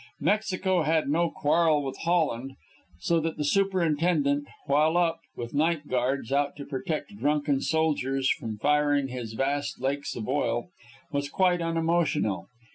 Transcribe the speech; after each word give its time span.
Mexico 0.21 0.81
had 0.81 1.07
no 1.09 1.29
quarrel 1.29 1.83
with 1.83 1.95
Holland, 1.99 2.53
so 3.01 3.19
that 3.19 3.37
the 3.37 3.43
superintendent, 3.45 4.47
while 4.65 4.97
up, 4.97 5.19
with 5.35 5.53
night 5.53 5.87
guards 5.87 6.31
out 6.31 6.55
to 6.55 6.65
prevent 6.65 7.19
drunken 7.19 7.61
soldiers 7.61 8.27
from 8.27 8.57
firing 8.57 9.09
his 9.09 9.33
vast 9.33 9.79
lakes 9.79 10.15
of 10.15 10.27
oil, 10.27 10.69
was 11.11 11.29
quite 11.29 11.61
unemotional. 11.61 12.47